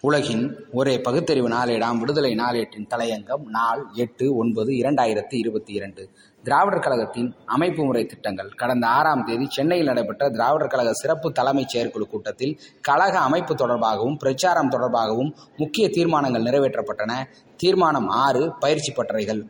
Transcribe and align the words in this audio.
உலகின் 0.00 0.64
ஒரே 0.72 1.00
பகுத்தறிவு 1.00 1.48
நாளேடாம் 1.48 1.96
விடுதலை 1.96 2.34
நாளேட்டின் 2.34 2.86
தலையங்கம் 2.90 3.44
நாள் 3.46 3.86
எட்டு 3.94 4.36
ஒன்பது 4.36 4.72
இரண்டாயிரத்தி 4.72 5.34
இருபத்தி 5.34 5.72
இரண்டு. 5.72 6.10
திராவிடர் 6.42 6.80
கழகத்தின் 6.80 7.34
அமைப்பு 7.44 7.84
முறை 7.84 8.06
திட்டங்கள். 8.06 8.48
கடந்த 8.48 8.86
ஆறாம் 8.86 9.24
தேதி 9.24 9.46
சென்னையில் 9.50 9.86
நடைபெற்ற 9.86 10.28
திராவிடர் 10.28 10.68
கழக 10.68 10.92
சிறப்பு 10.92 11.32
தலைமைச் 11.32 11.68
செயற்குழு 11.68 12.06
கூட்டத்தில் 12.06 12.58
கழக 12.80 13.18
அமைப்பு 13.18 13.54
தொடர்பாகவும் 13.54 14.18
பிரச்சாரம் 14.18 14.70
தொடர்பாகவும் 14.70 15.32
முக்கிய 15.56 15.88
தீர்மானங்கள் 15.88 16.42
நிறைவேற்றப்பட்டன. 16.42 17.24
தீர்மானம் 17.56 18.08
ஆறு 18.08 18.52
பயிற்சி 18.60 18.92
பட்டறைகள். 18.92 19.42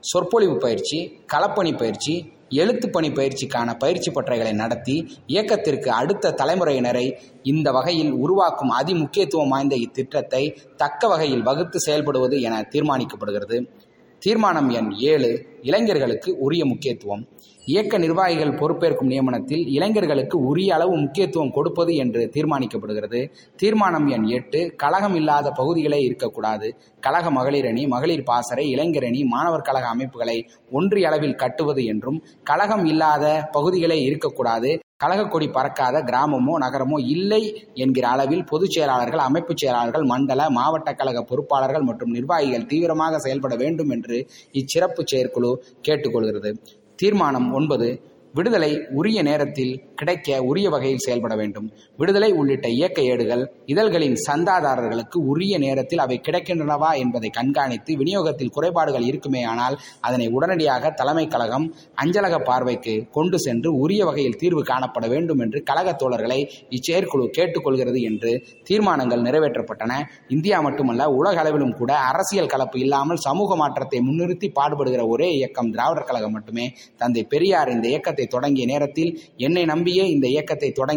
சொற்பொழிவு 0.00 0.56
பயிற்சி 0.56 1.20
களப்பணி 1.32 1.78
பயிற்சி 1.78 2.32
எழுத்து 2.50 2.90
பணி 2.90 3.08
பயிற்சிக்கான 3.08 3.78
பயிற்சி 3.78 4.10
பட்டறைகளை 4.10 4.52
நடத்தி 4.54 4.96
இயக்கத்திற்கு 5.26 5.90
அடுத்த 5.90 6.30
தலைமுறையினரை 6.30 7.06
இந்த 7.42 7.70
வகையில் 7.70 8.12
உருவாக்கும் 8.12 8.70
அதிமுக்கியத்துவம் 8.70 9.48
வாய்ந்த 9.48 9.76
இத்திட்டத்தை 9.76 10.56
தக்க 10.76 11.08
வகையில் 11.08 11.42
வகுத்து 11.42 11.78
செயல்படுவது 11.86 12.40
என 12.40 12.68
தீர்மானிக்கப்படுகிறது. 12.70 13.58
தீர்மானம் 14.22 14.68
எண் 14.70 14.90
ஏழு 15.10 15.30
இளைஞர்களுக்கு 15.62 16.30
உரிய 16.38 16.64
முக்கியத்துவம். 16.64 17.22
இயக்க 17.64 17.98
நிர்வாகிகள் 17.98 18.52
பொறுப்பேற்கும் 18.60 19.10
நியமனத்தில் 19.12 19.64
இளைஞர்களுக்கு 19.66 20.36
உரிய 20.50 20.74
அளவு 20.74 20.96
முக்கியத்துவம் 20.96 21.50
கொடுப்பது 21.50 21.94
என்று 21.94 22.30
தீர்மானிக்கப்படுகிறது. 22.34 23.20
தீர்மானம் 23.56 24.06
எண் 24.06 24.26
எட்டு 24.28 24.60
கழகம் 24.76 25.14
இல்லாத 25.14 25.50
பகுதிகளே 25.50 26.00
இருக்கக்கூடாது. 26.00 26.68
கழக 27.00 27.30
மகளிர் 27.30 27.66
அணி 27.66 27.86
மகளிர் 27.86 28.22
பாசறை 28.22 28.70
இளைஞர் 28.70 29.04
அணி 29.04 29.24
மாணவர் 29.24 29.66
கழக 29.70 29.86
அமைப்புகளை 29.88 30.38
ஒன்றிய 30.70 31.08
அளவில் 31.08 31.40
கட்டுவது 31.44 31.84
என்றும் 31.84 32.22
கழகம் 32.42 32.84
இல்லாத 32.84 33.48
பகுதிகளே 33.52 34.00
இருக்கக்கூடாது. 34.02 34.72
கழகக்கொடி 35.00 35.46
பறக்காத 35.48 35.96
கிராமமோ 36.04 36.54
நகரமோ 36.58 36.98
இல்லை 37.06 37.40
என்கிற 37.74 38.04
அளவில் 38.08 38.44
பொதுச் 38.44 38.70
செயலாளர்கள் 38.70 39.18
அமைப்புச் 39.18 39.56
செயலாளர்கள் 39.56 40.04
மண்டல 40.04 40.50
மாவட்ட 40.50 40.90
கழக 40.92 41.20
பொறுப்பாளர்கள் 41.22 41.82
மற்றும் 41.82 42.10
நிர்வாகிகள் 42.10 42.66
தீவிரமாக 42.66 43.18
செயல்பட 43.18 43.54
வேண்டும் 43.56 43.90
என்று 43.90 44.18
இச்சிறப்பு 44.52 45.02
செயற்குழு 45.04 45.50
கேட்டுக்கொள்கிறது. 45.82 46.52
தீர்மானம் 46.98 47.48
ஒன்பது 47.52 47.88
விடுதலை 48.36 48.70
உரிய 48.98 49.18
நேரத்தில் 49.22 49.74
கிடைக்க 50.00 50.38
உரிய 50.50 50.66
வகையில் 50.72 51.02
செயல்பட 51.04 51.34
வேண்டும். 51.40 51.66
விடுதலை 52.00 52.28
உள்ளிட்ட 52.32 52.66
இயக்க 52.76 52.98
ஏடுகள் 53.12 53.42
இதழ்களின் 53.72 54.16
சந்தாதாரர்களுக்கு 54.26 55.18
உரிய 55.32 55.54
நேரத்தில் 55.58 56.02
அவை 56.04 56.16
கிடைக்கின்றனவா 56.28 56.90
என்பதை 57.02 57.28
கண்காணித்து 57.30 57.92
விநியோகத்தில் 58.00 58.52
குறைபாடுகள் 58.56 59.06
இருக்குமேயானால் 59.10 59.76
அதனை 60.00 60.26
உடனடியாக 60.36 60.90
தலைமை 61.00 61.26
கழகம் 61.34 61.66
அஞ்சலக 61.94 62.34
பார்வைக்கு 62.48 62.94
கொண்டு 63.10 63.38
சென்று 63.38 63.72
உரிய 63.84 64.02
வகையில் 64.04 64.38
தீர்வு 64.42 64.64
காணப்பட 64.70 65.06
வேண்டும் 65.14 65.42
என்று 65.46 65.60
கழக 65.70 65.94
தோழர்களை 66.02 66.40
இச்செயற்குழு 66.70 67.28
கேட்டுக்கொள்கிறது 67.38 68.02
என்று 68.10 68.32
தீர்மானங்கள் 68.70 69.24
நிறைவேற்றப்பட்டன. 69.28 69.92
இந்தியா 70.28 70.60
மட்டுமல்ல 70.60 71.08
உலக 71.20 71.38
அளவிலும் 71.44 71.76
கூட 71.80 71.92
அரசியல் 72.10 72.52
கலப்பு 72.56 72.78
இல்லாமல் 72.80 73.24
சமூக 73.26 73.56
மாற்றத்தை 73.56 74.00
முன்னிறுத்தி 74.08 74.50
பாடுபடுகிற 74.60 75.02
ஒரே 75.14 75.30
இயக்கம் 75.38 75.72
திராவிடர் 75.76 76.10
கழகம் 76.10 76.36
மட்டுமே. 76.38 76.68
தந்தை 76.96 77.24
பெரியார் 77.34 77.74
இந்த 77.76 77.86
இயக்கத்தை 77.88 78.24
தொடங்கிய 78.26 78.66
நேரத்தில் 78.66 79.10
என்னை 79.36 79.64
நம்பியே 79.64 80.04
இந்த 80.08 80.26
இயக்கத்தை 80.28 80.70
தொடங்கி 80.70 80.94